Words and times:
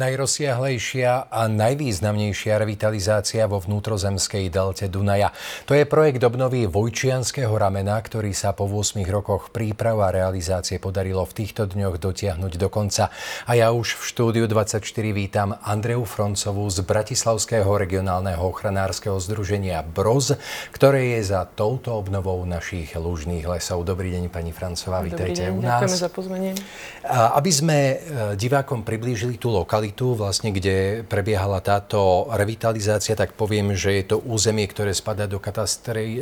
Najrozsiahlejšia 0.00 1.28
a 1.28 1.44
najvýznamnejšia 1.44 2.56
revitalizácia 2.56 3.44
vo 3.44 3.60
vnútrozemskej 3.60 4.48
delte 4.48 4.88
Dunaja. 4.88 5.28
To 5.68 5.76
je 5.76 5.84
projekt 5.84 6.24
obnovy 6.24 6.64
Vojčianského 6.64 7.52
ramena, 7.52 8.00
ktorý 8.00 8.32
sa 8.32 8.56
po 8.56 8.64
8 8.64 8.96
rokoch 9.04 9.52
príprav 9.52 10.00
a 10.00 10.08
realizácie 10.08 10.80
podarilo 10.80 11.20
v 11.28 11.44
týchto 11.44 11.68
dňoch 11.68 12.00
dotiahnuť 12.00 12.52
do 12.56 12.68
konca. 12.72 13.12
A 13.44 13.52
ja 13.60 13.76
už 13.76 14.00
v 14.00 14.02
štúdiu 14.08 14.48
24 14.48 14.80
vítam 15.12 15.60
Andreu 15.68 16.08
Froncovú 16.08 16.64
z 16.72 16.80
Bratislavského 16.80 17.68
regionálneho 17.68 18.40
ochranárskeho 18.40 19.20
združenia 19.20 19.84
BROZ, 19.84 20.40
ktoré 20.72 21.20
je 21.20 21.28
za 21.28 21.44
touto 21.44 21.92
obnovou 21.92 22.40
našich 22.48 22.96
lužných 22.96 23.44
lesov. 23.44 23.84
Dobrý 23.84 24.16
deň, 24.16 24.32
pani 24.32 24.56
Francová, 24.56 25.04
vítajte 25.04 25.52
u 25.52 25.60
nás. 25.60 25.84
Ďakujeme 25.84 26.00
za 26.00 26.08
pozvanie. 26.08 26.50
Aby 27.04 27.50
sme 27.52 27.76
e, 27.76 27.96
divákom 28.40 28.80
priblížili 28.80 29.36
tú 29.36 29.52
lokalitu, 29.52 29.89
lokalitu, 29.90 30.14
vlastne, 30.14 30.54
kde 30.54 31.02
prebiehala 31.02 31.58
táto 31.58 32.30
revitalizácia, 32.30 33.18
tak 33.18 33.34
poviem, 33.34 33.74
že 33.74 33.98
je 33.98 34.14
to 34.14 34.16
územie, 34.22 34.70
ktoré 34.70 34.94
spadá 34.94 35.26
do, 35.26 35.42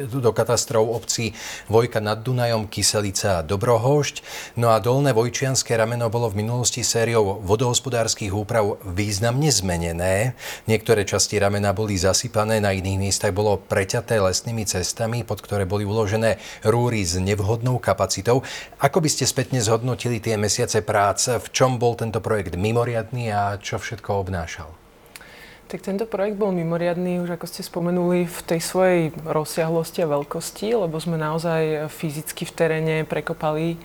do 0.08 0.32
katastrov 0.32 0.88
obcí 0.88 1.36
Vojka 1.68 2.00
nad 2.00 2.24
Dunajom, 2.24 2.64
Kyselica 2.72 3.41
a 3.41 3.44
Dobrohošť. 3.44 4.24
No 4.56 4.72
a 4.72 4.80
dolné 4.80 5.12
Vojčianské 5.12 5.77
rameno 5.77 6.08
bolo 6.08 6.32
v 6.32 6.41
minulosti 6.41 6.80
sériou 6.80 7.44
vodohospodárskych 7.44 8.32
úprav 8.32 8.80
významne 8.88 9.52
zmenené. 9.52 10.32
Niektoré 10.64 11.05
časti 11.05 11.36
ramena 11.36 11.77
boli 11.77 12.00
zasypané, 12.00 12.64
na 12.64 12.72
iných 12.72 12.98
miestach 12.98 13.36
bolo 13.36 13.60
preťaté 13.60 14.16
lesnými 14.16 14.64
cestami, 14.64 15.28
pod 15.28 15.44
ktoré 15.44 15.69
boli 15.69 15.84
uložené 15.84 16.41
rúry 16.64 17.05
s 17.05 17.20
nevhodnou 17.20 17.77
kapacitou. 17.77 18.41
Ako 18.80 19.05
by 19.05 19.08
ste 19.12 19.28
spätne 19.28 19.60
zhodnotili 19.60 20.24
tie 20.24 20.41
mesiace 20.41 20.80
práce? 20.80 21.36
V 21.36 21.47
čom 21.53 21.77
bol 21.77 21.98
tento 21.98 22.25
projekt 22.25 22.56
mimoriadný 22.56 23.28
a 23.34 23.58
čo 23.61 23.77
všetko 23.78 24.23
obnášal? 24.25 24.70
Tak 25.69 25.84
tento 25.84 26.09
projekt 26.09 26.41
bol 26.41 26.48
mimoriadný, 26.48 27.20
už 27.20 27.37
ako 27.37 27.45
ste 27.45 27.61
spomenuli, 27.61 28.25
v 28.25 28.41
tej 28.48 28.61
svojej 28.65 29.03
rozsiahlosti 29.20 30.00
a 30.00 30.09
veľkosti, 30.09 30.73
lebo 30.73 30.97
sme 30.97 31.20
naozaj 31.20 31.92
fyzicky 31.92 32.48
v 32.48 32.56
teréne 32.56 32.97
prekopali 33.05 33.77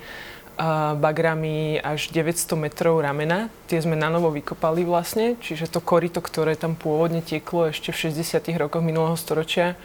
bagrami 0.99 1.81
až 1.81 2.09
900 2.13 2.57
metrov 2.57 3.01
ramena. 3.01 3.49
Tie 3.65 3.81
sme 3.81 3.97
na 3.97 4.07
novo 4.07 4.29
vykopali 4.29 4.85
vlastne, 4.85 5.35
čiže 5.41 5.71
to 5.71 5.81
korito, 5.81 6.21
ktoré 6.21 6.53
tam 6.53 6.77
pôvodne 6.77 7.25
tieklo 7.25 7.73
ešte 7.73 7.89
v 7.89 8.13
60. 8.13 8.43
rokoch 8.57 8.85
minulého 8.85 9.17
storočia, 9.17 9.79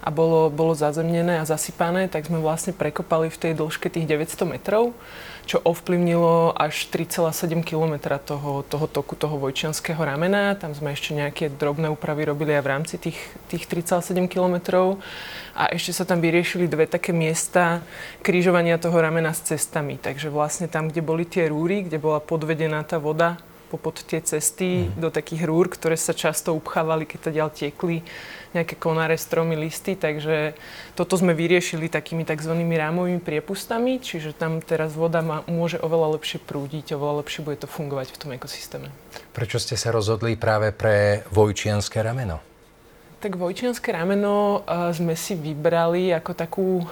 a 0.00 0.08
bolo, 0.08 0.48
bolo 0.48 0.72
zazemnené 0.72 1.40
a 1.40 1.44
zasypané, 1.44 2.08
tak 2.08 2.24
sme 2.24 2.40
vlastne 2.40 2.72
prekopali 2.72 3.28
v 3.28 3.36
tej 3.36 3.52
dĺžke 3.52 3.92
tých 3.92 4.08
900 4.08 4.48
metrov, 4.48 4.96
čo 5.44 5.60
ovplyvnilo 5.60 6.56
až 6.56 6.88
3,7 6.88 7.60
km 7.60 8.16
toho, 8.16 8.64
toho 8.64 8.86
toku 8.88 9.12
toho 9.12 9.36
Vojčianského 9.36 10.00
ramena. 10.00 10.56
Tam 10.56 10.72
sme 10.72 10.96
ešte 10.96 11.12
nejaké 11.12 11.52
drobné 11.52 11.92
úpravy 11.92 12.24
robili 12.24 12.56
aj 12.56 12.64
v 12.64 12.70
rámci 12.72 12.94
tých, 12.96 13.20
tých 13.52 13.68
3,7 13.68 14.24
km. 14.24 14.56
A 15.52 15.68
ešte 15.68 15.92
sa 15.92 16.08
tam 16.08 16.24
vyriešili 16.24 16.64
dve 16.64 16.88
také 16.88 17.12
miesta 17.12 17.84
krížovania 18.24 18.80
toho 18.80 18.96
ramena 18.96 19.36
s 19.36 19.44
cestami. 19.52 20.00
Takže 20.10 20.26
vlastne 20.26 20.66
tam, 20.66 20.90
kde 20.90 21.06
boli 21.06 21.22
tie 21.22 21.46
rúry, 21.46 21.86
kde 21.86 22.02
bola 22.02 22.18
podvedená 22.18 22.82
tá 22.82 22.98
voda 22.98 23.38
popod 23.70 24.02
tie 24.02 24.18
cesty 24.18 24.90
mm. 24.90 24.98
do 24.98 25.14
takých 25.14 25.46
rúr, 25.46 25.70
ktoré 25.70 25.94
sa 25.94 26.10
často 26.10 26.50
upchávali, 26.50 27.06
keď 27.06 27.18
to 27.22 27.30
ďal 27.30 27.48
tiekli 27.54 28.02
nejaké 28.50 28.74
konáre, 28.74 29.14
stromy, 29.14 29.54
listy, 29.54 29.94
takže 29.94 30.58
toto 30.98 31.14
sme 31.14 31.30
vyriešili 31.38 31.86
takými 31.86 32.26
tzv. 32.26 32.50
rámovými 32.58 33.22
priepustami, 33.22 34.02
čiže 34.02 34.34
tam 34.34 34.58
teraz 34.58 34.98
voda 34.98 35.22
má, 35.22 35.46
môže 35.46 35.78
oveľa 35.78 36.18
lepšie 36.18 36.42
prúdiť, 36.42 36.98
oveľa 36.98 37.22
lepšie 37.22 37.46
bude 37.46 37.62
to 37.62 37.70
fungovať 37.70 38.10
v 38.10 38.18
tom 38.18 38.30
ekosystéme. 38.34 38.90
Prečo 39.30 39.62
ste 39.62 39.78
sa 39.78 39.94
rozhodli 39.94 40.34
práve 40.34 40.74
pre 40.74 41.22
Vojčianské 41.30 42.02
rameno? 42.02 42.42
Tak 43.22 43.38
Vojčianské 43.38 43.94
rameno 43.94 44.66
uh, 44.66 44.90
sme 44.90 45.14
si 45.14 45.38
vybrali 45.38 46.10
ako 46.10 46.32
takú 46.34 46.82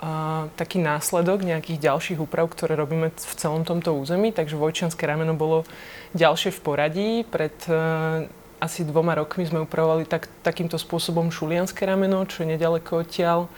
a 0.00 0.48
taký 0.56 0.80
následok 0.80 1.44
nejakých 1.44 1.92
ďalších 1.92 2.24
úprav, 2.24 2.48
ktoré 2.48 2.72
robíme 2.72 3.12
v 3.12 3.34
celom 3.36 3.68
tomto 3.68 3.92
území. 3.92 4.32
Takže 4.32 4.56
Vojčianské 4.56 5.04
rameno 5.04 5.36
bolo 5.36 5.68
ďalšie 6.16 6.56
v 6.56 6.60
poradí. 6.64 7.10
Pred 7.28 7.56
uh, 7.68 8.24
asi 8.64 8.88
dvoma 8.88 9.12
rokmi 9.20 9.44
sme 9.44 9.60
upravovali 9.68 10.08
tak, 10.08 10.32
takýmto 10.40 10.80
spôsobom 10.80 11.28
Šulianské 11.28 11.84
rameno, 11.84 12.24
čo 12.24 12.48
je 12.48 12.56
nedaleko 12.56 13.04
odtiaľ. 13.04 13.52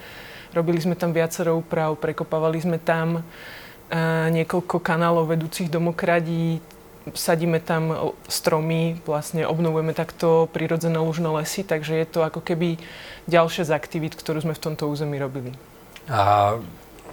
Robili 0.50 0.82
sme 0.82 0.98
tam 0.98 1.14
viacero 1.14 1.54
úprav, 1.54 1.94
prekopávali 2.02 2.58
sme 2.58 2.82
tam 2.82 3.22
uh, 3.22 4.26
niekoľko 4.34 4.82
kanálov 4.82 5.30
vedúcich 5.30 5.70
do 5.70 5.78
mokradí, 5.78 6.58
sadíme 7.14 7.62
tam 7.62 8.14
stromy, 8.26 8.98
vlastne 9.06 9.46
obnovujeme 9.46 9.94
takto 9.94 10.50
prirodzené 10.50 10.98
lužné 10.98 11.30
lesy, 11.38 11.62
takže 11.62 12.02
je 12.02 12.06
to 12.06 12.26
ako 12.26 12.42
keby 12.42 12.82
ďalšia 13.30 13.70
z 13.70 13.74
aktivít, 13.74 14.18
ktorú 14.18 14.42
sme 14.42 14.58
v 14.58 14.62
tomto 14.70 14.90
území 14.90 15.22
robili. 15.22 15.54
A 16.10 16.56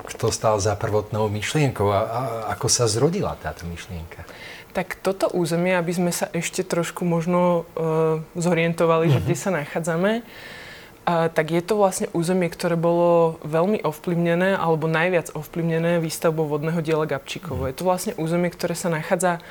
kto 0.10 0.34
stal 0.34 0.58
za 0.58 0.74
prvotnou 0.74 1.30
myšlienkou 1.30 1.88
a, 1.94 2.00
a 2.02 2.20
ako 2.58 2.68
sa 2.72 2.90
zrodila 2.90 3.38
táto 3.38 3.70
myšlienka? 3.70 4.26
Tak 4.74 5.02
toto 5.02 5.30
územie, 5.34 5.74
aby 5.78 5.94
sme 5.94 6.12
sa 6.14 6.30
ešte 6.30 6.62
trošku 6.62 7.06
možno 7.06 7.66
uh, 7.76 8.22
zorientovali, 8.38 9.10
mm-hmm. 9.10 9.22
že 9.22 9.26
kde 9.26 9.36
mhm. 9.38 9.42
sa 9.42 9.50
nachádzame, 9.54 10.12
uh, 10.22 11.28
tak 11.30 11.46
je 11.54 11.62
to 11.62 11.74
vlastne 11.78 12.08
územie, 12.14 12.50
ktoré 12.50 12.78
bolo 12.78 13.42
veľmi 13.46 13.82
ovplyvnené, 13.86 14.58
alebo 14.58 14.90
najviac 14.90 15.34
ovplyvnené 15.34 16.02
výstavbou 16.02 16.46
vodného 16.46 16.82
diela 16.82 17.10
Gabčíkovo. 17.10 17.66
Mm-hmm. 17.66 17.72
Je 17.74 17.78
to 17.78 17.88
vlastne 17.88 18.14
územie, 18.18 18.50
ktoré 18.54 18.74
sa 18.78 18.90
nachádza 18.90 19.42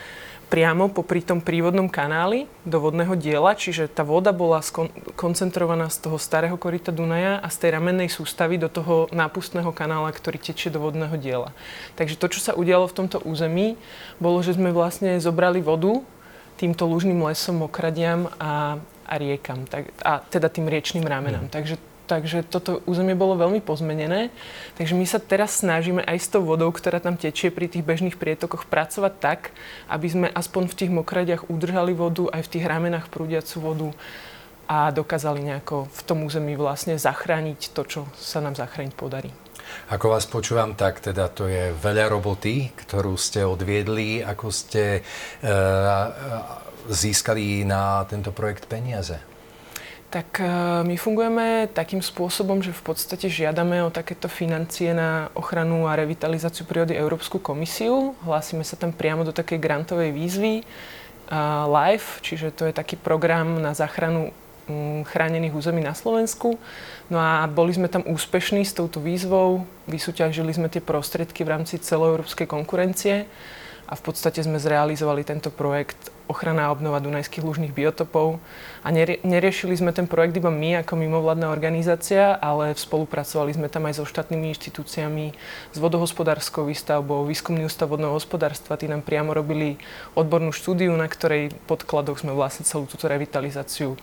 priamo 0.49 0.89
popri 0.89 1.21
tom 1.21 1.45
prívodnom 1.45 1.93
kanáli 1.93 2.49
do 2.65 2.81
vodného 2.81 3.13
diela, 3.21 3.53
čiže 3.53 3.85
tá 3.89 4.01
voda 4.01 4.33
bola 4.33 4.65
skon- 4.65 4.93
koncentrovaná 5.13 5.93
z 5.93 6.09
toho 6.09 6.17
starého 6.17 6.57
korita 6.57 6.89
Dunaja 6.89 7.37
a 7.41 7.49
z 7.53 7.69
tej 7.69 7.71
ramennej 7.77 8.09
sústavy 8.09 8.57
do 8.57 8.73
toho 8.73 9.13
nápustného 9.13 9.69
kanála, 9.77 10.09
ktorý 10.09 10.41
tečie 10.41 10.73
do 10.73 10.81
vodného 10.81 11.15
diela. 11.21 11.53
Takže 12.01 12.17
to, 12.17 12.27
čo 12.33 12.41
sa 12.41 12.57
udialo 12.57 12.89
v 12.89 12.97
tomto 12.97 13.21
území, 13.29 13.77
bolo, 14.17 14.41
že 14.41 14.57
sme 14.57 14.73
vlastne 14.73 15.21
zobrali 15.21 15.61
vodu 15.61 16.01
týmto 16.59 16.89
lužným 16.91 17.23
lesom, 17.23 17.63
mokradiam 17.63 18.27
a, 18.41 18.83
a 19.07 19.15
riekam, 19.15 19.69
tak, 19.69 19.95
a 20.03 20.19
teda 20.27 20.51
tým 20.51 20.67
riečným 20.67 21.07
ramenám. 21.07 21.47
Mm. 21.47 21.53
Takže 21.55 21.75
Takže 22.09 22.49
toto 22.49 22.81
územie 22.89 23.13
bolo 23.13 23.37
veľmi 23.37 23.61
pozmenené. 23.61 24.33
Takže 24.81 24.97
my 24.97 25.05
sa 25.05 25.21
teraz 25.21 25.61
snažíme 25.61 26.01
aj 26.09 26.17
s 26.17 26.33
tou 26.33 26.41
vodou, 26.41 26.73
ktorá 26.73 27.05
tam 27.05 27.21
tečie 27.21 27.53
pri 27.53 27.69
tých 27.69 27.85
bežných 27.85 28.17
prietokoch, 28.17 28.65
pracovať 28.65 29.15
tak, 29.21 29.41
aby 29.93 30.09
sme 30.09 30.27
aspoň 30.33 30.73
v 30.73 30.79
tých 30.81 30.93
mokradiach 30.93 31.53
udržali 31.53 31.93
vodu, 31.93 32.33
aj 32.33 32.49
v 32.49 32.53
tých 32.57 32.65
ramenách 32.65 33.13
prúdiacu 33.13 33.57
vodu 33.61 33.89
a 34.69 34.89
dokázali 34.89 35.41
nejako 35.45 35.89
v 35.89 36.01
tom 36.05 36.25
území 36.25 36.57
vlastne 36.57 36.97
zachrániť 36.97 37.77
to, 37.77 37.83
čo 37.85 38.01
sa 38.17 38.41
nám 38.41 38.57
zachrániť 38.57 38.93
podarí. 38.97 39.33
Ako 39.93 40.13
vás 40.13 40.25
počúvam, 40.25 40.73
tak 40.73 41.05
teda 41.05 41.29
to 41.29 41.45
je 41.45 41.77
veľa 41.77 42.09
roboty, 42.09 42.73
ktorú 42.73 43.17
ste 43.21 43.45
odviedli, 43.45 44.25
ako 44.25 44.49
ste 44.49 45.01
e, 45.01 45.51
získali 46.89 47.69
na 47.69 48.05
tento 48.09 48.33
projekt 48.33 48.65
peniaze. 48.65 49.21
Tak 50.09 50.41
e, 50.41 50.49
my 50.89 50.97
fungujeme 50.97 51.69
takým 51.69 52.01
spôsobom, 52.01 52.65
že 52.65 52.73
v 52.73 52.81
podstate 52.81 53.29
žiadame 53.29 53.85
o 53.85 53.93
takéto 53.93 54.25
financie 54.25 54.97
na 54.97 55.29
ochranu 55.37 55.85
a 55.85 56.01
revitalizáciu 56.01 56.65
prírody 56.65 56.97
Európsku 56.97 57.37
komisiu. 57.37 58.17
Hlásime 58.25 58.65
sa 58.65 58.81
tam 58.81 58.89
priamo 58.97 59.21
do 59.21 59.37
takej 59.37 59.61
grantovej 59.61 60.17
výzvy 60.17 60.65
uh, 60.65 61.69
LIFE, 61.69 62.25
čiže 62.25 62.57
to 62.57 62.65
je 62.65 62.73
taký 62.73 62.97
program 62.97 63.61
na 63.61 63.77
záchranu 63.77 64.33
um, 64.65 65.05
chránených 65.05 65.53
území 65.53 65.85
na 65.85 65.93
Slovensku. 65.93 66.57
No 67.13 67.21
a 67.21 67.45
boli 67.45 67.77
sme 67.77 67.93
tam 67.93 68.01
úspešní 68.09 68.65
s 68.65 68.73
touto 68.73 69.05
výzvou, 69.05 69.69
vysúťažili 69.85 70.57
sme 70.57 70.73
tie 70.73 70.81
prostriedky 70.81 71.45
v 71.45 71.53
rámci 71.53 71.77
celoeurópskej 71.77 72.49
konkurencie 72.49 73.29
a 73.85 73.93
v 73.93 74.03
podstate 74.05 74.41
sme 74.41 74.57
zrealizovali 74.57 75.21
tento 75.21 75.53
projekt 75.53 76.17
ochrana 76.29 76.69
a 76.69 76.73
obnova 76.77 77.01
dunajských 77.01 77.43
lužných 77.43 77.73
biotopov. 77.75 78.39
A 78.85 78.93
neriešili 79.25 79.75
sme 79.75 79.91
ten 79.91 80.07
projekt 80.07 80.39
iba 80.39 80.53
my 80.53 80.85
ako 80.85 80.95
mimovládna 80.95 81.51
organizácia, 81.51 82.37
ale 82.39 82.77
spolupracovali 82.77 83.57
sme 83.57 83.67
tam 83.67 83.89
aj 83.89 83.99
so 83.99 84.05
štátnymi 84.07 84.55
inštitúciami, 84.55 85.35
s 85.73 85.77
vodohospodárskou 85.81 86.69
výstavbou, 86.69 87.27
výskumný 87.27 87.67
ústav 87.67 87.91
vodného 87.91 88.15
hospodárstva. 88.15 88.79
Tí 88.79 88.87
nám 88.87 89.03
priamo 89.03 89.35
robili 89.35 89.81
odbornú 90.15 90.55
štúdiu, 90.55 90.95
na 90.95 91.11
ktorej 91.11 91.51
podkladoch 91.67 92.23
sme 92.23 92.37
vlastne 92.37 92.69
celú 92.69 92.87
túto 92.87 93.09
revitalizáciu 93.09 93.99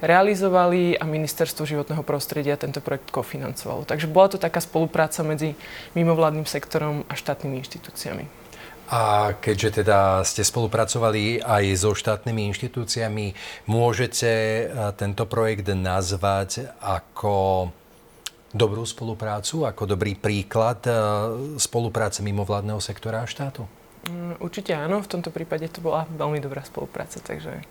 realizovali 0.00 0.96
a 0.96 1.04
Ministerstvo 1.04 1.68
životného 1.68 2.00
prostredia 2.02 2.56
tento 2.56 2.80
projekt 2.80 3.12
kofinancovalo. 3.12 3.84
Takže 3.84 4.08
bola 4.08 4.32
to 4.32 4.40
taká 4.40 4.58
spolupráca 4.58 5.20
medzi 5.20 5.54
mimovládnym 5.92 6.48
sektorom 6.48 7.04
a 7.06 7.12
štátnymi 7.12 7.60
inštitúciami. 7.60 8.24
A 8.90 9.38
keďže 9.38 9.86
teda 9.86 10.26
ste 10.26 10.42
spolupracovali 10.42 11.38
aj 11.38 11.64
so 11.78 11.94
štátnymi 11.94 12.50
inštitúciami, 12.50 13.38
môžete 13.70 14.26
e, 14.26 14.64
tento 14.98 15.30
projekt 15.30 15.70
nazvať 15.70 16.74
ako 16.82 17.70
dobrú 18.50 18.82
spoluprácu, 18.82 19.62
ako 19.62 19.94
dobrý 19.94 20.18
príklad 20.18 20.82
e, 20.90 20.92
spolupráce 21.62 22.18
mimovládneho 22.26 22.82
sektora 22.82 23.22
a 23.22 23.30
štátu? 23.30 23.62
Mm, 24.10 24.42
určite 24.42 24.74
áno, 24.74 24.98
v 24.98 25.10
tomto 25.12 25.30
prípade 25.30 25.70
to 25.70 25.78
bola 25.78 26.10
veľmi 26.10 26.42
dobrá 26.42 26.66
spolupráca, 26.66 27.22
takže, 27.22 27.62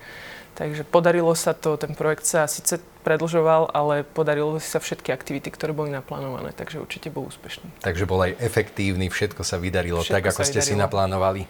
takže 0.59 0.83
podarilo 0.83 1.31
sa 1.39 1.55
to, 1.55 1.79
ten 1.79 1.95
projekt 1.95 2.27
sa 2.27 2.43
síce 2.51 2.83
predlžoval, 3.07 3.71
ale 3.71 4.03
podarilo 4.03 4.59
sa 4.59 4.83
všetky 4.83 5.15
aktivity, 5.15 5.47
ktoré 5.47 5.71
boli 5.71 5.89
naplánované, 5.95 6.51
takže 6.51 6.83
určite 6.83 7.07
bol 7.07 7.31
úspešný. 7.31 7.79
Takže 7.79 8.03
bol 8.03 8.27
aj 8.27 8.35
efektívny, 8.43 9.07
všetko 9.07 9.41
sa 9.47 9.55
vydarilo 9.55 10.03
všetko 10.03 10.15
tak, 10.19 10.25
ako 10.35 10.41
ste 10.43 10.59
vydarilo. 10.59 10.75
si 10.75 10.83
naplánovali. 10.83 11.41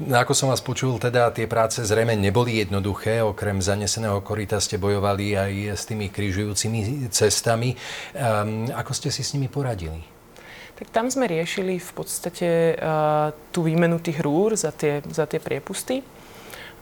No, 0.00 0.16
ako 0.18 0.32
som 0.32 0.48
vás 0.48 0.64
počul, 0.64 0.96
teda 0.96 1.28
tie 1.30 1.44
práce 1.44 1.84
zrejme 1.84 2.16
neboli 2.16 2.58
jednoduché. 2.58 3.20
Okrem 3.20 3.60
zaneseného 3.60 4.24
korita 4.24 4.56
ste 4.58 4.80
bojovali 4.80 5.36
aj 5.36 5.52
s 5.76 5.84
tými 5.84 6.08
križujúcimi 6.08 7.06
cestami. 7.12 7.76
Um, 8.16 8.72
ako 8.72 8.96
ste 8.96 9.12
si 9.12 9.20
s 9.20 9.36
nimi 9.36 9.52
poradili? 9.52 10.00
Tak 10.80 10.88
tam 10.88 11.06
sme 11.12 11.28
riešili 11.28 11.78
v 11.78 11.90
podstate 11.94 12.74
uh, 12.74 13.30
tú 13.52 13.62
výmenu 13.62 14.00
tých 14.00 14.18
rúr 14.24 14.56
za 14.56 14.72
tie, 14.72 15.04
za 15.12 15.28
tie 15.28 15.38
priepusty. 15.38 16.02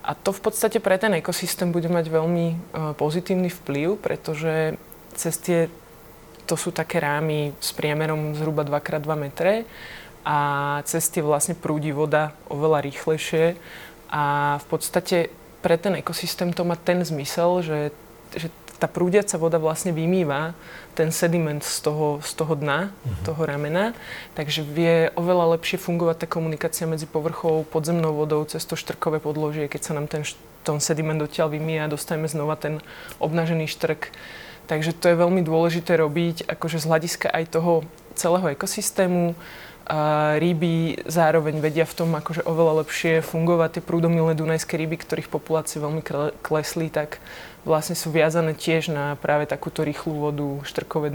A 0.01 0.17
to 0.17 0.33
v 0.33 0.41
podstate 0.41 0.81
pre 0.81 0.97
ten 0.97 1.13
ekosystém 1.17 1.69
bude 1.69 1.89
mať 1.93 2.09
veľmi 2.09 2.47
uh, 2.51 2.57
pozitívny 2.97 3.53
vplyv, 3.53 4.01
pretože 4.01 4.81
cez 5.13 5.35
tie, 5.37 5.61
to 6.49 6.57
sú 6.57 6.73
také 6.73 7.01
rámy 7.01 7.53
s 7.61 7.77
priemerom 7.77 8.33
zhruba 8.33 8.65
2x2 8.65 9.09
metre 9.17 9.69
a 10.25 10.39
cez 10.89 11.09
tie 11.09 11.21
vlastne 11.25 11.57
prúdi 11.57 11.93
voda 11.93 12.33
oveľa 12.49 12.85
rýchlejšie. 12.85 13.57
A 14.11 14.57
v 14.61 14.67
podstate 14.67 15.31
pre 15.61 15.77
ten 15.77 15.97
ekosystém 16.01 16.53
to 16.57 16.65
má 16.65 16.77
ten 16.77 17.05
zmysel, 17.05 17.61
že, 17.61 17.81
že 18.33 18.49
tá 18.81 18.89
prúdiaca 18.89 19.37
voda 19.37 19.61
vlastne 19.61 19.93
vymýva 19.93 20.57
ten 20.97 21.13
sediment 21.13 21.61
z 21.61 21.85
toho, 21.85 22.25
z 22.25 22.33
toho 22.33 22.57
dna, 22.57 22.89
uh-huh. 22.89 23.23
toho 23.29 23.45
ramena, 23.45 23.93
takže 24.33 24.65
vie 24.65 25.13
oveľa 25.15 25.61
lepšie 25.61 25.77
fungovať 25.77 26.25
tá 26.25 26.27
komunikácia 26.27 26.89
medzi 26.89 27.05
povrchou, 27.05 27.69
podzemnou 27.69 28.17
vodou 28.17 28.41
cez 28.49 28.65
to 28.65 28.75
štrkové 28.75 29.21
podložie, 29.21 29.69
keď 29.69 29.81
sa 29.85 29.93
nám 29.93 30.09
ten, 30.09 30.25
ten 30.65 30.81
sediment 30.81 31.21
odtiaľ 31.21 31.53
vymýja, 31.53 31.93
dostaneme 31.93 32.27
znova 32.27 32.57
ten 32.57 32.81
obnažený 33.21 33.69
štrk. 33.69 34.09
Takže 34.65 34.97
to 34.97 35.13
je 35.13 35.21
veľmi 35.21 35.45
dôležité 35.45 35.99
robiť 36.01 36.49
akože 36.49 36.81
z 36.81 36.89
hľadiska 36.89 37.29
aj 37.29 37.45
toho 37.53 37.85
celého 38.17 38.55
ekosystému, 38.55 39.37
a 39.91 40.39
ryby 40.39 41.03
zároveň 41.11 41.59
vedia 41.59 41.83
v 41.83 41.97
tom 41.99 42.15
akože 42.15 42.47
oveľa 42.47 42.87
lepšie 42.87 43.27
fungovať. 43.27 43.69
Tie 43.75 43.83
prúdomilné 43.83 44.39
dunajské 44.39 44.79
ryby, 44.79 45.03
ktorých 45.03 45.27
populácie 45.27 45.83
veľmi 45.83 45.99
klesli, 46.47 46.87
tak 46.95 47.19
vlastne 47.65 47.97
sú 47.97 48.13
viazané 48.13 48.57
tiež 48.57 48.93
na 48.93 49.17
práve 49.21 49.45
takúto 49.45 49.85
rýchlu 49.85 50.13
vodu, 50.17 50.49
štrkové. 50.65 51.13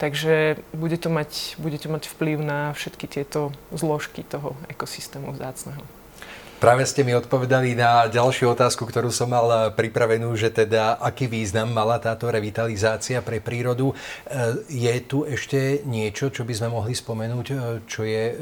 Takže 0.00 0.58
bude 0.72 0.96
to 0.96 1.12
mať, 1.12 1.60
bude 1.60 1.76
to 1.76 1.86
mať 1.92 2.08
vplyv 2.10 2.40
na 2.40 2.72
všetky 2.72 3.06
tieto 3.06 3.52
zložky 3.70 4.24
toho 4.24 4.56
ekosystému 4.72 5.36
vzácneho. 5.36 5.84
Práve 6.60 6.84
ste 6.84 7.00
mi 7.08 7.16
odpovedali 7.16 7.72
na 7.72 8.04
ďalšiu 8.04 8.52
otázku, 8.52 8.84
ktorú 8.84 9.08
som 9.08 9.32
mal 9.32 9.48
eh, 9.48 9.60
pripravenú, 9.72 10.28
že 10.36 10.52
teda 10.52 11.00
aký 11.00 11.24
význam 11.24 11.72
mala 11.72 11.96
táto 11.96 12.28
revitalizácia 12.28 13.24
pre 13.24 13.40
prírodu. 13.40 13.96
Eh, 13.96 14.60
je 14.68 14.92
tu 15.08 15.24
ešte 15.24 15.80
niečo, 15.88 16.28
čo 16.28 16.44
by 16.44 16.52
sme 16.52 16.68
mohli 16.68 16.92
spomenúť, 16.92 17.46
eh, 17.48 17.56
čo, 17.88 18.04
je, 18.04 18.36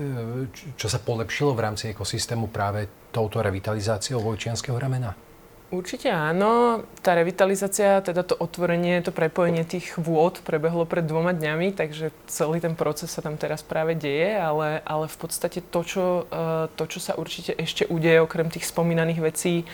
čo 0.75 0.91
sa 0.91 0.99
polepšilo 0.99 1.55
v 1.55 1.63
rámci 1.63 1.95
ekosystému 1.95 2.51
práve 2.51 2.91
touto 3.15 3.39
revitalizáciou 3.39 4.19
Vojčianského 4.19 4.75
ramena? 4.75 5.28
Určite 5.69 6.09
áno. 6.09 6.81
Tá 7.05 7.13
revitalizácia, 7.13 8.01
teda 8.01 8.25
to 8.25 8.33
otvorenie, 8.41 9.05
to 9.05 9.13
prepojenie 9.13 9.69
tých 9.69 10.01
vôd 10.01 10.41
prebehlo 10.41 10.89
pred 10.89 11.05
dvoma 11.05 11.37
dňami, 11.37 11.77
takže 11.77 12.09
celý 12.25 12.57
ten 12.65 12.73
proces 12.73 13.13
sa 13.13 13.21
tam 13.21 13.37
teraz 13.37 13.61
práve 13.61 13.93
deje, 13.93 14.33
ale, 14.33 14.81
ale 14.89 15.13
v 15.13 15.17
podstate 15.21 15.61
to 15.61 15.81
čo, 15.85 16.25
e, 16.33 16.73
to, 16.73 16.85
čo 16.89 17.05
sa 17.05 17.21
určite 17.21 17.53
ešte 17.53 17.85
udeje, 17.85 18.25
okrem 18.25 18.49
tých 18.49 18.65
spomínaných 18.65 19.21
vecí, 19.21 19.69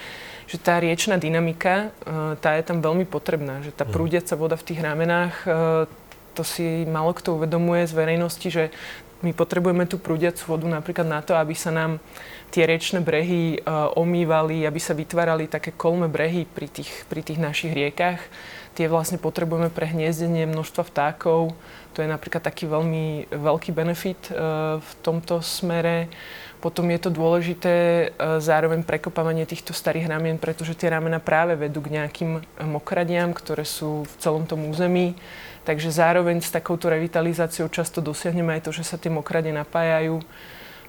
že 0.50 0.58
tá 0.58 0.82
riečná 0.82 1.14
dynamika, 1.14 1.94
e, 2.02 2.42
tá 2.42 2.58
je 2.58 2.64
tam 2.66 2.82
veľmi 2.82 3.06
potrebná, 3.06 3.62
že 3.62 3.70
tá 3.70 3.86
mhm. 3.86 3.94
prúdiaca 3.94 4.34
voda 4.34 4.58
v 4.58 4.66
tých 4.66 4.82
ramenách, 4.82 5.34
e, 5.46 5.50
to 6.34 6.42
si 6.42 6.82
málo 6.84 7.14
kto 7.14 7.38
uvedomuje 7.38 7.86
z 7.86 7.94
verejnosti, 7.94 8.48
že 8.50 8.64
my 9.24 9.32
potrebujeme 9.32 9.88
tú 9.88 9.96
prúdiacu 9.96 10.44
vodu 10.44 10.68
napríklad 10.68 11.08
na 11.08 11.24
to, 11.24 11.32
aby 11.32 11.56
sa 11.56 11.72
nám 11.72 11.96
tie 12.52 12.68
riečne 12.68 13.00
brehy 13.00 13.64
uh, 13.64 13.88
omývali, 13.96 14.68
aby 14.68 14.76
sa 14.76 14.92
vytvárali 14.92 15.48
také 15.48 15.72
kolme 15.72 16.12
brehy 16.12 16.44
pri 16.44 16.68
tých, 16.68 17.08
pri 17.08 17.24
tých 17.24 17.40
našich 17.40 17.72
riekach. 17.72 18.20
Tie 18.76 18.84
vlastne 18.90 19.16
potrebujeme 19.16 19.72
pre 19.72 19.88
hniezdenie 19.88 20.44
množstva 20.50 20.82
vtákov. 20.84 21.56
To 21.94 22.02
je 22.02 22.10
napríklad 22.10 22.42
taký 22.42 22.66
veľmi 22.66 23.30
veľký 23.30 23.70
benefit 23.70 24.18
uh, 24.30 24.82
v 24.82 24.90
tomto 25.00 25.38
smere. 25.40 26.10
Potom 26.58 26.90
je 26.90 26.98
to 26.98 27.10
dôležité 27.14 27.74
uh, 28.10 28.42
zároveň 28.42 28.82
prekopávanie 28.82 29.46
týchto 29.46 29.70
starých 29.70 30.10
ramien, 30.10 30.36
pretože 30.36 30.74
tie 30.74 30.90
ramena 30.90 31.22
práve 31.22 31.54
vedú 31.54 31.78
k 31.78 32.02
nejakým 32.02 32.42
mokradiam, 32.66 33.30
ktoré 33.30 33.62
sú 33.62 34.02
v 34.02 34.14
celom 34.18 34.44
tom 34.44 34.66
území. 34.66 35.14
Takže 35.64 35.88
zároveň 35.88 36.44
s 36.44 36.52
takouto 36.52 36.92
revitalizáciou 36.92 37.72
často 37.72 38.04
dosiahneme 38.04 38.58
aj 38.58 38.68
to, 38.68 38.70
že 38.74 38.84
sa 38.84 39.00
tie 39.00 39.08
mokradie 39.08 39.54
napájajú 39.54 40.20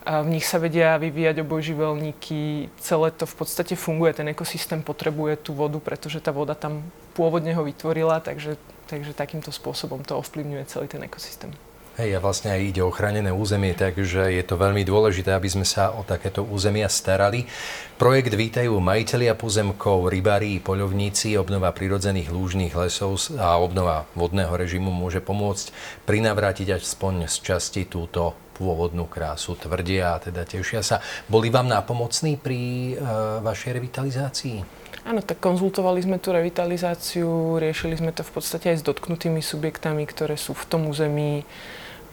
v 0.06 0.28
nich 0.38 0.46
sa 0.46 0.62
vedia 0.62 1.02
vyvíjať 1.02 1.42
obojživelníky. 1.42 2.70
Celé 2.78 3.10
to 3.10 3.26
v 3.26 3.36
podstate 3.42 3.74
funguje, 3.74 4.14
ten 4.14 4.30
ekosystém 4.30 4.86
potrebuje 4.86 5.50
tú 5.50 5.58
vodu, 5.58 5.82
pretože 5.82 6.22
tá 6.22 6.30
voda 6.30 6.54
tam 6.54 6.86
pôvodne 7.18 7.58
ho 7.58 7.66
vytvorila, 7.66 8.22
takže, 8.22 8.62
takže 8.86 9.18
takýmto 9.18 9.50
spôsobom 9.50 10.06
to 10.06 10.18
ovplyvňuje 10.18 10.64
celý 10.70 10.88
ten 10.90 11.02
ekosystém. 11.04 11.54
Hej, 11.96 12.12
a 12.12 12.20
vlastne 12.20 12.52
aj 12.52 12.76
ide 12.76 12.84
o 12.84 12.92
chránené 12.92 13.32
územie, 13.32 13.72
takže 13.72 14.28
je 14.28 14.44
to 14.44 14.60
veľmi 14.60 14.84
dôležité, 14.84 15.32
aby 15.32 15.48
sme 15.48 15.64
sa 15.64 15.96
o 15.96 16.04
takéto 16.04 16.44
územia 16.44 16.92
starali. 16.92 17.48
Projekt 17.96 18.36
vítajú 18.36 18.76
majiteľia 18.84 19.32
pozemkov, 19.40 20.12
rybári, 20.12 20.60
poľovníci, 20.60 21.40
obnova 21.40 21.72
prirodzených 21.72 22.28
lúžnych 22.28 22.76
lesov 22.76 23.16
a 23.40 23.56
obnova 23.56 24.04
vodného 24.12 24.52
režimu 24.52 24.92
môže 24.92 25.24
pomôcť 25.24 25.72
prinavrátiť 26.04 26.76
aspoň 26.76 27.32
z 27.32 27.36
časti 27.40 27.88
túto 27.88 28.36
pôvodnú 28.60 29.08
krásu, 29.08 29.56
tvrdia 29.56 30.16
a 30.16 30.22
teda 30.24 30.44
tešia 30.44 30.84
sa. 30.84 31.00
Boli 31.32 31.48
vám 31.48 31.72
nápomocní 31.72 32.36
pri 32.36 32.60
e, 32.60 32.94
vašej 33.40 33.72
revitalizácii? 33.72 34.85
Áno, 35.06 35.22
tak 35.22 35.38
konzultovali 35.38 36.02
sme 36.02 36.18
tú 36.18 36.34
revitalizáciu, 36.34 37.62
riešili 37.62 37.94
sme 37.94 38.10
to 38.10 38.26
v 38.26 38.32
podstate 38.34 38.74
aj 38.74 38.82
s 38.82 38.88
dotknutými 38.90 39.38
subjektami, 39.38 40.02
ktoré 40.10 40.34
sú 40.34 40.58
v 40.58 40.66
tom 40.66 40.90
území 40.90 41.46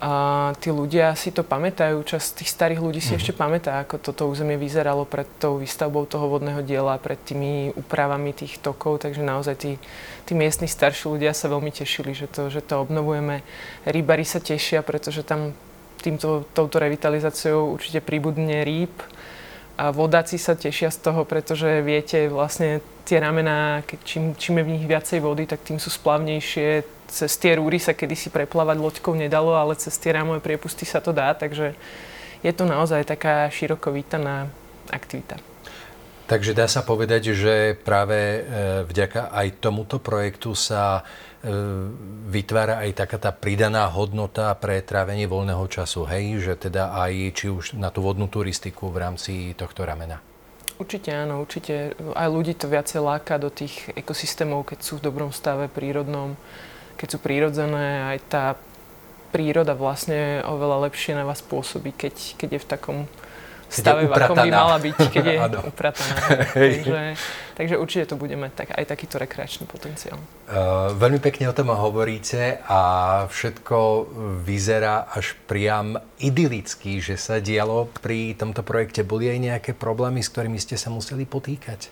a 0.02 0.50
tí 0.58 0.74
ľudia 0.74 1.14
si 1.14 1.30
to 1.30 1.46
pamätajú, 1.46 2.02
časť 2.02 2.42
tých 2.42 2.50
starých 2.50 2.82
ľudí 2.82 2.98
si 2.98 3.14
mm-hmm. 3.14 3.22
ešte 3.22 3.38
pamätá, 3.38 3.78
ako 3.78 4.02
toto 4.02 4.26
územie 4.26 4.58
vyzeralo 4.58 5.06
pred 5.06 5.30
tou 5.38 5.62
výstavbou 5.62 6.10
toho 6.10 6.26
vodného 6.26 6.58
diela, 6.66 6.98
pred 6.98 7.22
tými 7.22 7.70
úpravami 7.78 8.34
tých 8.34 8.58
tokov, 8.58 9.06
takže 9.06 9.22
naozaj 9.22 9.54
tí, 9.62 9.78
tí 10.26 10.34
miestni 10.34 10.66
starší 10.66 11.06
ľudia 11.06 11.30
sa 11.30 11.46
veľmi 11.46 11.70
tešili, 11.70 12.18
že 12.18 12.26
to, 12.26 12.50
že 12.50 12.66
to 12.66 12.82
obnovujeme. 12.82 13.46
Rybári 13.86 14.26
sa 14.26 14.42
tešia, 14.42 14.82
pretože 14.82 15.22
tam 15.22 15.54
týmto, 16.02 16.50
touto 16.50 16.82
revitalizáciou 16.82 17.70
určite 17.70 18.02
príbudne 18.02 18.66
rýb, 18.66 18.90
a 19.82 19.90
vodáci 19.90 20.38
sa 20.38 20.54
tešia 20.54 20.94
z 20.94 21.10
toho, 21.10 21.26
pretože 21.26 21.82
viete, 21.82 22.30
vlastne 22.30 22.78
tie 23.02 23.18
ramená, 23.18 23.82
čím, 24.06 24.38
čím 24.38 24.62
je 24.62 24.66
v 24.70 24.72
nich 24.78 24.86
viacej 24.86 25.18
vody, 25.18 25.42
tak 25.50 25.66
tým 25.66 25.82
sú 25.82 25.90
splavnejšie. 25.90 26.86
Cez 27.10 27.34
tie 27.34 27.58
rúry 27.58 27.82
sa 27.82 27.90
kedysi 27.90 28.30
preplávať 28.30 28.78
loďkou 28.78 29.18
nedalo, 29.18 29.58
ale 29.58 29.74
cez 29.74 29.98
tie 29.98 30.14
rámové 30.14 30.38
priepusty 30.38 30.86
sa 30.86 31.02
to 31.02 31.10
dá, 31.10 31.34
takže 31.34 31.74
je 32.46 32.52
to 32.54 32.62
naozaj 32.62 33.02
taká 33.02 33.50
široko 33.50 33.90
vítaná 33.90 34.46
aktivita. 34.86 35.51
Takže 36.32 36.56
dá 36.56 36.64
sa 36.64 36.80
povedať, 36.80 37.36
že 37.36 37.76
práve 37.76 38.16
e, 38.16 38.40
vďaka 38.88 39.36
aj 39.36 39.60
tomuto 39.60 40.00
projektu 40.00 40.56
sa 40.56 41.04
E, 41.42 41.50
vytvára 42.30 42.78
aj 42.86 43.02
taká 43.02 43.18
tá 43.18 43.34
pridaná 43.34 43.90
hodnota 43.90 44.54
pre 44.54 44.78
trávenie 44.78 45.26
voľného 45.26 45.66
času, 45.66 46.06
hej? 46.06 46.38
Že 46.38 46.70
teda 46.70 46.94
aj 46.94 47.12
či 47.34 47.46
už 47.50 47.74
na 47.74 47.90
tú 47.90 48.06
vodnú 48.06 48.30
turistiku 48.30 48.94
v 48.94 49.02
rámci 49.02 49.50
tohto 49.58 49.82
ramena. 49.82 50.22
Určite 50.78 51.10
áno, 51.10 51.42
určite. 51.42 51.98
Aj 52.14 52.30
ľudí 52.30 52.54
to 52.54 52.70
viacej 52.70 53.02
láka 53.02 53.42
do 53.42 53.50
tých 53.50 53.90
ekosystémov, 53.98 54.70
keď 54.70 54.86
sú 54.86 55.02
v 55.02 55.10
dobrom 55.10 55.34
stave 55.34 55.66
prírodnom, 55.66 56.38
keď 56.94 57.08
sú 57.10 57.18
prírodzené, 57.18 58.14
aj 58.14 58.18
tá 58.30 58.44
príroda 59.34 59.74
vlastne 59.74 60.46
oveľa 60.46 60.86
lepšie 60.86 61.18
na 61.18 61.26
vás 61.26 61.42
pôsobí, 61.42 61.90
keď, 61.90 62.38
keď 62.38 62.48
je 62.54 62.62
v 62.62 62.70
takom 62.70 62.98
stave, 63.72 64.04
v 64.06 64.12
akom 64.12 64.36
by 64.36 64.50
mala 64.52 64.76
byť, 64.76 64.96
keď 65.08 65.24
je 65.24 65.36
uprataná. 65.72 66.14
takže, 66.54 67.00
takže 67.56 67.74
určite 67.80 68.04
to 68.12 68.16
bude 68.20 68.36
mať 68.36 68.52
tak, 68.52 68.68
aj 68.76 68.84
takýto 68.84 69.16
rekreačný 69.16 69.64
potenciál. 69.64 70.20
Uh, 70.46 70.92
veľmi 70.94 71.18
pekne 71.24 71.48
o 71.48 71.56
tom 71.56 71.72
hovoríte 71.72 72.60
a 72.68 72.80
všetko 73.32 73.76
vyzerá 74.44 75.08
až 75.08 75.34
priam 75.48 75.96
idylicky, 76.20 77.00
že 77.00 77.16
sa 77.16 77.40
dialo 77.40 77.88
pri 78.04 78.36
tomto 78.36 78.60
projekte. 78.60 79.00
Boli 79.00 79.32
aj 79.32 79.38
nejaké 79.40 79.70
problémy, 79.72 80.20
s 80.20 80.28
ktorými 80.28 80.60
ste 80.60 80.76
sa 80.76 80.92
museli 80.92 81.24
potýkať? 81.24 81.88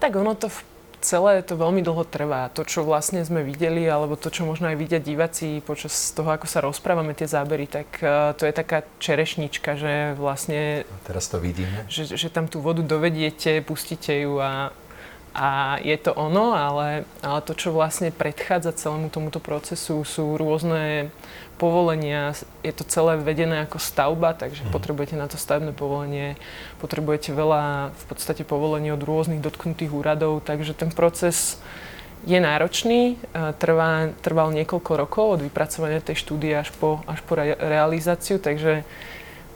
Tak 0.00 0.16
ono 0.16 0.36
to 0.36 0.48
v 0.48 0.60
celé 1.00 1.40
to 1.42 1.56
veľmi 1.56 1.80
dlho 1.80 2.04
trvá. 2.06 2.52
To, 2.52 2.62
čo 2.62 2.84
vlastne 2.84 3.24
sme 3.24 3.40
videli, 3.42 3.88
alebo 3.88 4.16
to, 4.16 4.28
čo 4.28 4.44
možno 4.44 4.68
aj 4.68 4.76
vidia 4.76 5.00
diváci 5.00 5.64
počas 5.64 5.92
toho, 6.12 6.28
ako 6.30 6.46
sa 6.46 6.60
rozprávame 6.62 7.16
tie 7.16 7.28
zábery, 7.28 7.66
tak 7.66 7.88
uh, 8.00 8.32
to 8.36 8.44
je 8.44 8.52
taká 8.54 8.84
čerešnička, 9.00 9.76
že 9.80 9.92
vlastne... 10.20 10.84
A 10.84 10.98
teraz 11.04 11.26
to 11.32 11.40
vidíme. 11.40 11.88
Že, 11.88 12.16
že 12.16 12.28
tam 12.28 12.46
tú 12.46 12.60
vodu 12.60 12.84
dovediete, 12.84 13.64
pustíte 13.64 14.12
ju 14.12 14.38
a, 14.38 14.70
a 15.30 15.78
je 15.78 15.94
to 15.94 16.10
ono, 16.10 16.58
ale, 16.58 17.06
ale 17.22 17.40
to, 17.46 17.54
čo 17.54 17.70
vlastne 17.70 18.10
predchádza 18.10 18.74
celému 18.74 19.14
tomuto 19.14 19.38
procesu, 19.38 20.02
sú 20.02 20.34
rôzne 20.34 21.14
povolenia, 21.60 22.32
je 22.64 22.72
to 22.72 22.88
celé 22.88 23.20
vedené 23.20 23.62
ako 23.68 23.76
stavba, 23.76 24.32
takže 24.32 24.64
mm. 24.66 24.72
potrebujete 24.72 25.14
na 25.14 25.28
to 25.28 25.36
stavebné 25.36 25.76
povolenie, 25.76 26.40
potrebujete 26.80 27.36
veľa 27.36 27.92
v 27.92 28.04
podstate 28.08 28.42
povolení 28.48 28.90
od 28.90 29.04
rôznych 29.04 29.44
dotknutých 29.44 29.92
úradov, 29.92 30.40
takže 30.42 30.72
ten 30.72 30.88
proces 30.88 31.60
je 32.24 32.36
náročný, 32.36 33.16
trvá, 33.56 34.12
trval 34.20 34.52
niekoľko 34.52 34.92
rokov 34.96 35.26
od 35.36 35.40
vypracovania 35.40 36.04
tej 36.04 36.20
štúdie 36.20 36.52
až 36.52 36.68
po, 36.76 37.00
až 37.08 37.20
po 37.24 37.36
re, 37.36 37.56
realizáciu, 37.56 38.36
takže 38.36 38.84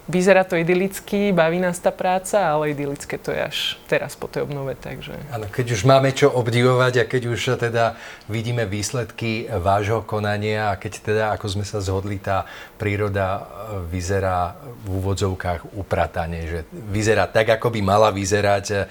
Vyzerá 0.05 0.45
to 0.45 0.61
idylicky, 0.61 1.33
baví 1.33 1.57
nás 1.57 1.81
tá 1.81 1.89
práca, 1.89 2.37
ale 2.37 2.77
idylické 2.77 3.17
to 3.17 3.33
je 3.33 3.41
až 3.41 3.59
teraz 3.89 4.13
po 4.13 4.29
tej 4.29 4.45
obnove, 4.45 4.77
takže... 4.77 5.17
Áno, 5.33 5.49
keď 5.49 5.67
už 5.73 5.89
máme 5.89 6.13
čo 6.13 6.29
obdivovať 6.29 7.01
a 7.01 7.09
keď 7.09 7.23
už 7.33 7.41
teda 7.57 7.97
vidíme 8.29 8.69
výsledky 8.69 9.49
vášho 9.49 10.05
konania 10.05 10.69
a 10.69 10.77
keď 10.77 10.93
teda, 11.01 11.25
ako 11.33 11.57
sme 11.57 11.65
sa 11.65 11.81
zhodli, 11.81 12.21
tá 12.21 12.45
príroda 12.77 13.41
e, 13.41 13.43
vyzerá 13.89 14.53
v 14.85 15.01
úvodzovkách 15.01 15.73
upratane, 15.73 16.53
že 16.53 16.59
vyzerá 16.69 17.25
tak, 17.25 17.57
ako 17.57 17.73
by 17.73 17.81
mala 17.81 18.13
vyzerať 18.13 18.85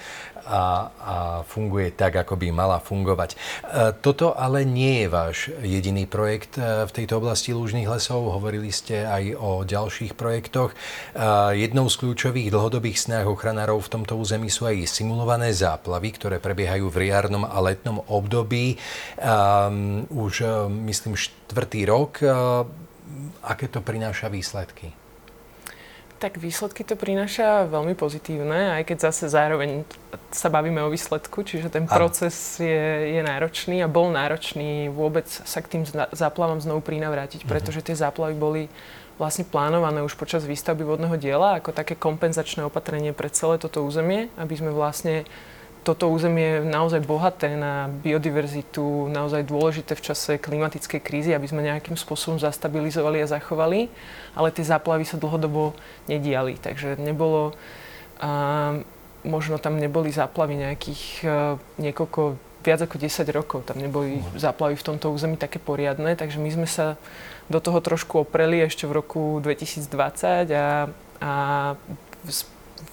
a, 0.44 0.64
a 1.00 1.16
funguje 1.48 1.96
tak, 1.96 2.20
ako 2.20 2.36
by 2.36 2.48
mala 2.52 2.78
fungovať. 2.80 3.34
E, 3.34 3.38
toto 4.00 4.36
ale 4.36 4.68
nie 4.68 5.04
je 5.04 5.08
váš 5.08 5.38
jediný 5.64 6.04
projekt 6.08 6.60
e, 6.60 6.88
v 6.88 6.92
tejto 6.92 7.20
oblasti 7.20 7.56
lúžnych 7.56 7.88
lesov. 7.88 8.32
Hovorili 8.32 8.72
ste 8.72 9.08
aj 9.08 9.24
o 9.40 9.64
ďalších 9.64 10.16
projektoch. 10.16 10.72
E, 10.72 10.78
jednou 11.60 11.88
z 11.88 11.96
kľúčových 12.00 12.52
dlhodobých 12.52 12.98
snách 13.00 13.28
ochranárov 13.28 13.84
v 13.84 13.92
tomto 14.00 14.20
území 14.20 14.52
sú 14.52 14.68
aj 14.68 14.88
simulované 14.88 15.52
záplavy, 15.56 16.10
ktoré 16.16 16.38
prebiehajú 16.40 16.92
v 16.92 17.00
riarnom 17.08 17.48
a 17.48 17.58
letnom 17.64 18.04
období. 18.08 18.76
Už 20.14 20.34
myslím 20.88 21.16
štvrtý 21.16 21.88
rok. 21.88 22.20
Aké 23.44 23.66
to 23.68 23.80
prináša 23.84 24.28
výsledky? 24.28 25.03
Tak 26.24 26.40
výsledky 26.40 26.88
to 26.88 26.96
prináša 26.96 27.68
veľmi 27.68 28.00
pozitívne, 28.00 28.80
aj 28.80 28.88
keď 28.88 29.12
zase 29.12 29.28
zároveň 29.28 29.84
sa 30.32 30.48
bavíme 30.48 30.80
o 30.80 30.88
výsledku, 30.88 31.44
čiže 31.44 31.68
ten 31.68 31.84
proces 31.84 32.64
je, 32.64 33.20
je 33.20 33.20
náročný 33.20 33.84
a 33.84 33.92
bol 33.92 34.08
náročný 34.08 34.88
vôbec 34.88 35.28
sa 35.28 35.60
k 35.60 35.76
tým 35.76 35.84
záplavám 36.16 36.64
znovu 36.64 36.80
prinavrátiť, 36.80 37.44
mhm. 37.44 37.50
pretože 37.52 37.84
tie 37.84 38.00
záplavy 38.00 38.40
boli 38.40 38.64
vlastne 39.20 39.44
plánované 39.44 40.00
už 40.00 40.16
počas 40.16 40.48
výstavby 40.48 40.88
vodného 40.88 41.20
diela 41.20 41.60
ako 41.60 41.76
také 41.76 42.00
kompenzačné 42.00 42.64
opatrenie 42.64 43.12
pre 43.12 43.28
celé 43.28 43.60
toto 43.60 43.84
územie, 43.84 44.32
aby 44.40 44.56
sme 44.56 44.72
vlastne 44.72 45.28
toto 45.84 46.08
územie 46.08 46.64
je 46.64 46.72
naozaj 46.72 47.04
bohaté 47.04 47.60
na 47.60 47.92
biodiverzitu, 47.92 49.12
naozaj 49.12 49.44
dôležité 49.44 50.00
v 50.00 50.06
čase 50.10 50.32
klimatickej 50.40 51.02
krízy, 51.04 51.36
aby 51.36 51.44
sme 51.44 51.62
nejakým 51.62 52.00
spôsobom 52.00 52.40
zastabilizovali 52.40 53.20
a 53.20 53.28
zachovali, 53.28 53.92
ale 54.34 54.56
tie 54.56 54.64
záplavy 54.64 55.04
sa 55.04 55.20
dlhodobo 55.20 55.76
nediali, 56.08 56.56
takže 56.56 56.96
nebolo, 56.96 57.52
a 58.24 58.80
možno 59.28 59.60
tam 59.60 59.76
neboli 59.76 60.10
záplavy 60.10 60.56
nejakých 60.64 61.04
a, 61.24 61.60
niekoľko, 61.78 62.22
viac 62.64 62.80
ako 62.88 62.96
10 62.96 63.28
rokov, 63.36 63.68
tam 63.68 63.84
neboli 63.84 64.24
mhm. 64.24 64.40
záplavy 64.40 64.80
v 64.80 64.88
tomto 64.88 65.12
území 65.12 65.36
také 65.36 65.60
poriadne, 65.60 66.16
takže 66.16 66.40
my 66.40 66.50
sme 66.50 66.68
sa 66.68 66.96
do 67.52 67.60
toho 67.60 67.84
trošku 67.84 68.24
opreli 68.24 68.64
ešte 68.64 68.88
v 68.88 69.04
roku 69.04 69.44
2020 69.44 70.48
a, 70.56 70.88
a 71.20 71.32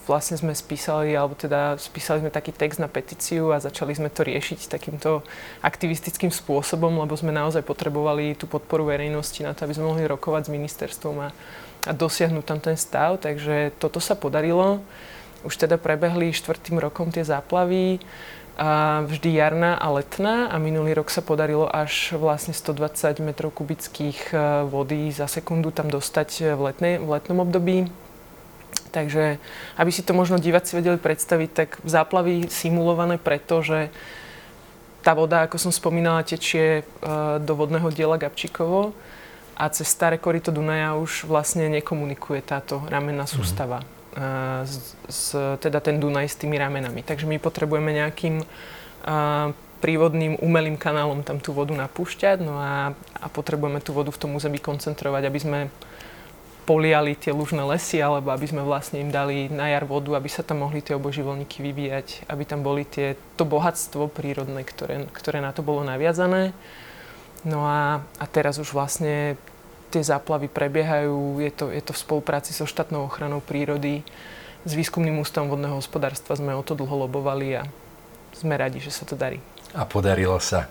vlastne 0.07 0.37
sme 0.41 0.53
spísali, 0.57 1.15
alebo 1.15 1.39
teda 1.39 1.79
spísali 1.79 2.25
sme 2.25 2.31
taký 2.33 2.51
text 2.51 2.83
na 2.83 2.89
petíciu 2.91 3.55
a 3.55 3.63
začali 3.63 3.95
sme 3.95 4.11
to 4.11 4.27
riešiť 4.27 4.71
takýmto 4.71 5.23
aktivistickým 5.61 6.33
spôsobom, 6.33 6.95
lebo 6.99 7.15
sme 7.15 7.31
naozaj 7.31 7.63
potrebovali 7.63 8.35
tú 8.35 8.51
podporu 8.51 8.89
verejnosti 8.89 9.41
na 9.43 9.55
to, 9.55 9.65
aby 9.65 9.77
sme 9.77 9.91
mohli 9.91 10.05
rokovať 10.09 10.49
s 10.49 10.55
ministerstvom 10.55 11.17
a, 11.21 11.29
a 11.87 11.93
dosiahnuť 11.93 12.45
tam 12.45 12.59
ten 12.59 12.77
stav. 12.79 13.23
Takže 13.23 13.77
toto 13.79 13.99
sa 13.99 14.19
podarilo. 14.19 14.83
Už 15.41 15.57
teda 15.57 15.81
prebehli 15.81 16.37
štvrtým 16.37 16.77
rokom 16.77 17.09
tie 17.09 17.25
záplavy, 17.25 17.99
a 18.61 19.01
vždy 19.09 19.41
jarná 19.41 19.73
a 19.81 19.89
letná 19.89 20.53
a 20.53 20.61
minulý 20.61 20.93
rok 20.93 21.09
sa 21.09 21.25
podarilo 21.25 21.65
až 21.65 22.13
vlastne 22.13 22.53
120 22.53 23.25
m 23.25 23.33
kubických 23.33 24.37
e, 24.37 24.69
vody 24.69 25.09
za 25.09 25.25
sekundu 25.25 25.73
tam 25.73 25.89
dostať 25.89 26.53
v, 26.53 26.61
letnej, 26.69 26.95
v 27.01 27.09
letnom 27.09 27.41
období. 27.41 27.89
Takže 28.91 29.39
aby 29.79 29.91
si 29.95 30.03
to 30.03 30.13
možno 30.13 30.43
diváci 30.43 30.75
vedeli 30.75 30.99
predstaviť, 30.99 31.51
tak 31.51 31.69
záplavy 31.87 32.51
simulované 32.51 33.17
preto, 33.17 33.63
že 33.63 33.89
tá 35.01 35.17
voda, 35.17 35.49
ako 35.49 35.57
som 35.57 35.73
spomínala, 35.73 36.27
tečie 36.27 36.83
e, 36.83 36.83
do 37.41 37.53
vodného 37.57 37.89
diela 37.89 38.21
Gabčíkovo 38.21 38.93
a 39.57 39.65
cez 39.73 39.89
staré 39.89 40.21
korito 40.21 40.53
Dunaja 40.53 40.97
už 40.97 41.25
vlastne 41.25 41.69
nekomunikuje 41.73 42.45
táto 42.45 42.85
ramenná 42.89 43.25
mhm. 43.25 43.33
sústava. 43.33 43.81
Mm. 43.81 43.99
S, 44.67 44.99
s, 45.07 45.39
teda 45.63 45.79
ten 45.79 46.03
Dunaj 46.03 46.35
s 46.35 46.37
tými 46.37 46.59
ramenami. 46.59 47.07
Takže 47.07 47.31
my 47.31 47.39
potrebujeme 47.39 47.95
nejakým 47.95 48.43
a, 49.07 49.55
prívodným 49.81 50.37
umelým 50.43 50.77
kanálom 50.77 51.25
tam 51.25 51.41
tú 51.41 51.57
vodu 51.57 51.73
napúšťať 51.73 52.45
no 52.45 52.61
a, 52.61 52.93
a 53.17 53.27
potrebujeme 53.33 53.81
tú 53.81 53.97
vodu 53.97 54.13
v 54.13 54.21
tom 54.21 54.37
území 54.37 54.61
koncentrovať, 54.61 55.23
aby 55.25 55.39
sme 55.41 55.59
poliali 56.71 57.19
tie 57.19 57.35
lužné 57.35 57.67
lesy, 57.67 57.99
alebo 57.99 58.31
aby 58.31 58.47
sme 58.47 58.63
vlastne 58.63 59.03
im 59.03 59.11
dali 59.11 59.51
na 59.51 59.67
jar 59.75 59.83
vodu, 59.83 60.15
aby 60.15 60.31
sa 60.31 60.47
tam 60.47 60.63
mohli 60.63 60.79
tie 60.79 60.95
oboživolníky 60.95 61.67
vyvíjať, 61.67 62.31
aby 62.31 62.47
tam 62.47 62.63
boli 62.63 62.87
tie, 62.87 63.19
to 63.35 63.43
bohatstvo 63.43 64.07
prírodné, 64.07 64.63
ktoré, 64.63 65.11
ktoré 65.11 65.43
na 65.43 65.51
to 65.51 65.67
bolo 65.67 65.83
naviazané. 65.83 66.55
No 67.43 67.67
a, 67.67 68.07
a 68.23 68.25
teraz 68.31 68.63
už 68.63 68.71
vlastne 68.71 69.35
tie 69.91 69.99
záplavy 69.99 70.47
prebiehajú, 70.47 71.43
je 71.43 71.51
to, 71.51 71.75
je 71.75 71.83
to 71.83 71.91
v 71.91 72.03
spolupráci 72.07 72.55
so 72.55 72.71
štátnou 72.71 73.11
ochranou 73.11 73.43
prírody, 73.43 74.07
s 74.63 74.71
výskumným 74.71 75.19
ústavom 75.19 75.51
vodného 75.51 75.75
hospodárstva 75.75 76.39
sme 76.39 76.55
o 76.55 76.63
to 76.63 76.79
dlho 76.79 77.11
lobovali 77.11 77.59
a 77.59 77.67
sme 78.31 78.55
radi, 78.55 78.79
že 78.79 78.95
sa 78.95 79.03
to 79.03 79.19
darí. 79.19 79.43
A 79.71 79.87
podarilo 79.87 80.43
sa. 80.43 80.67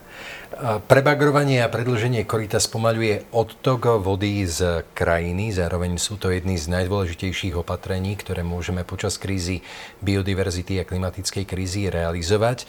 Prebagrovanie 0.92 1.64
a 1.64 1.72
predlženie 1.72 2.28
korita 2.28 2.60
spomaľuje 2.60 3.32
odtok 3.32 4.04
vody 4.04 4.44
z 4.44 4.84
krajiny. 4.92 5.56
Zároveň 5.56 5.96
sú 5.96 6.20
to 6.20 6.36
jedny 6.36 6.60
z 6.60 6.68
najdôležitejších 6.68 7.56
opatrení, 7.56 8.20
ktoré 8.20 8.44
môžeme 8.44 8.84
počas 8.84 9.16
krízy 9.16 9.64
biodiverzity 10.04 10.84
a 10.84 10.88
klimatickej 10.90 11.46
krízy 11.48 11.88
realizovať. 11.88 12.68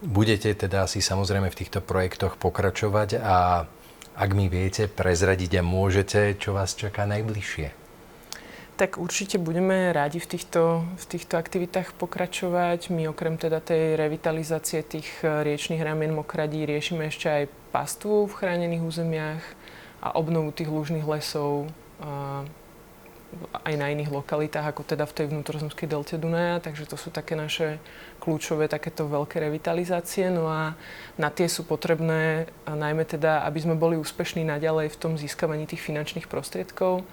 Budete 0.00 0.48
teda 0.56 0.88
asi 0.88 1.04
samozrejme 1.04 1.52
v 1.52 1.58
týchto 1.60 1.84
projektoch 1.84 2.40
pokračovať 2.40 3.20
a 3.20 3.68
ak 4.16 4.30
mi 4.32 4.48
viete 4.48 4.88
prezradiť 4.88 5.60
a 5.60 5.62
môžete, 5.62 6.40
čo 6.40 6.56
vás 6.56 6.72
čaká 6.72 7.04
najbližšie? 7.04 7.87
Tak 8.78 8.94
určite 8.94 9.42
budeme 9.42 9.90
rádi 9.90 10.22
v 10.22 10.38
týchto, 10.38 10.86
v 10.86 11.04
týchto 11.10 11.34
aktivitách 11.34 11.98
pokračovať. 11.98 12.94
My 12.94 13.10
okrem 13.10 13.34
teda 13.34 13.58
tej 13.58 13.98
revitalizácie 13.98 14.86
tých 14.86 15.10
eh, 15.26 15.42
riečných 15.42 15.82
ramien 15.82 16.14
mokradí 16.14 16.62
riešime 16.62 17.10
ešte 17.10 17.26
aj 17.26 17.44
pastvu 17.74 18.30
v 18.30 18.36
chránených 18.38 18.86
územiach 18.86 19.42
a 19.98 20.14
obnovu 20.14 20.54
tých 20.54 20.70
lúžnych 20.70 21.02
lesov 21.02 21.66
aj 23.66 23.74
na 23.76 23.92
iných 23.92 24.08
lokalitách, 24.08 24.72
ako 24.72 24.82
teda 24.88 25.04
v 25.04 25.16
tej 25.20 25.26
vnútrozemskej 25.28 25.86
delte 25.90 26.16
Dunaja. 26.16 26.64
Takže 26.64 26.88
to 26.88 26.96
sú 26.96 27.12
také 27.12 27.36
naše 27.36 27.76
kľúčové 28.24 28.70
takéto 28.72 29.04
veľké 29.04 29.42
revitalizácie. 29.42 30.32
No 30.32 30.48
a 30.48 30.72
na 31.20 31.28
tie 31.28 31.44
sú 31.50 31.68
potrebné 31.68 32.48
najmä 32.64 33.04
teda, 33.04 33.44
aby 33.44 33.58
sme 33.60 33.76
boli 33.76 34.00
úspešní 34.00 34.48
naďalej 34.48 34.94
v 34.94 35.00
tom 35.00 35.12
získavaní 35.20 35.68
tých 35.68 35.84
finančných 35.84 36.30
prostriedkov 36.30 37.04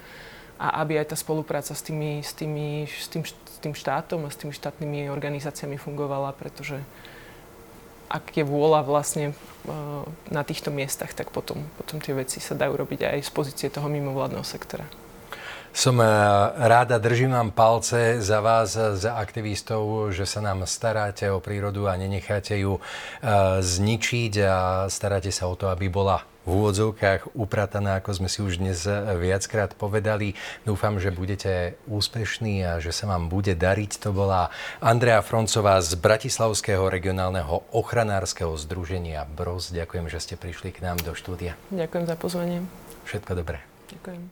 a 0.55 0.81
aby 0.83 0.99
aj 0.99 1.11
tá 1.11 1.17
spolupráca 1.19 1.75
s, 1.75 1.81
tými, 1.83 2.23
s, 2.23 2.31
tými, 2.31 2.87
s, 2.87 3.07
tým, 3.11 3.23
s 3.27 3.57
tým 3.59 3.73
štátom 3.75 4.23
a 4.23 4.31
s 4.31 4.39
tými 4.39 4.55
štátnymi 4.55 5.11
organizáciami 5.11 5.75
fungovala, 5.75 6.31
pretože 6.31 6.79
ak 8.05 8.37
je 8.37 8.45
vôľa 8.45 8.85
vlastne 8.85 9.33
uh, 9.33 10.05
na 10.29 10.45
týchto 10.45 10.69
miestach, 10.69 11.11
tak 11.11 11.33
potom, 11.33 11.59
potom 11.75 11.99
tie 11.99 12.13
veci 12.15 12.39
sa 12.39 12.55
dajú 12.55 12.71
robiť 12.77 13.01
aj 13.03 13.17
z 13.25 13.31
pozície 13.33 13.67
toho 13.67 13.89
mimovládneho 13.89 14.45
sektora. 14.45 14.85
Som 15.75 15.99
e, 15.99 16.07
ráda, 16.55 17.03
držím 17.03 17.35
vám 17.35 17.51
palce 17.51 18.23
za 18.23 18.39
vás, 18.39 18.79
za 18.79 19.19
aktivistov, 19.19 20.07
že 20.15 20.23
sa 20.23 20.39
nám 20.39 20.63
staráte 20.63 21.27
o 21.27 21.43
prírodu 21.43 21.91
a 21.91 21.99
nenecháte 21.99 22.55
ju 22.55 22.79
e, 22.79 22.81
zničiť 23.59 24.33
a 24.47 24.87
staráte 24.87 25.35
sa 25.35 25.51
o 25.51 25.59
to, 25.59 25.67
aby 25.67 25.91
bola 25.91 26.23
v 26.45 26.49
úvodzovkách 26.61 27.33
uprataná, 27.33 27.99
ako 27.99 28.23
sme 28.23 28.29
si 28.29 28.45
už 28.45 28.61
dnes 28.61 28.85
viackrát 29.17 29.73
povedali. 29.73 30.37
Dúfam, 30.61 31.01
že 31.01 31.09
budete 31.09 31.75
úspešní 31.89 32.61
a 32.61 32.77
že 32.77 32.93
sa 32.93 33.09
vám 33.09 33.27
bude 33.27 33.57
dariť. 33.57 33.97
To 34.05 34.13
bola 34.13 34.53
Andrea 34.77 35.19
Froncová 35.25 35.81
z 35.81 35.97
Bratislavského 35.97 36.85
regionálneho 36.87 37.65
ochranárskeho 37.73 38.53
združenia 38.61 39.25
BROS. 39.25 39.73
Ďakujem, 39.73 40.05
že 40.07 40.21
ste 40.21 40.35
prišli 40.37 40.69
k 40.69 40.85
nám 40.85 41.01
do 41.01 41.17
štúdia. 41.17 41.57
Ďakujem 41.73 42.05
za 42.05 42.15
pozvanie. 42.15 42.57
Všetko 43.09 43.31
dobré. 43.41 43.59
Ďakujem. 43.89 44.21